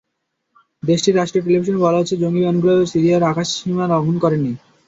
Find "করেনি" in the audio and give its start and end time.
4.23-4.51